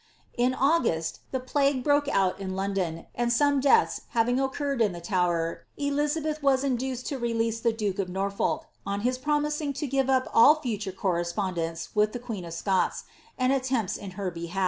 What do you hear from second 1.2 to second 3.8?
ihfi plague broke out in 1 and some